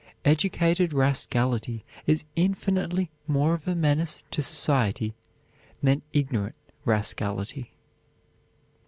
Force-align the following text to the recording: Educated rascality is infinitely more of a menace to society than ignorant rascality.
Educated 0.25 0.93
rascality 0.93 1.83
is 2.07 2.23
infinitely 2.35 3.11
more 3.27 3.53
of 3.53 3.67
a 3.67 3.75
menace 3.75 4.23
to 4.31 4.41
society 4.41 5.13
than 5.83 6.01
ignorant 6.11 6.55
rascality. 6.85 7.69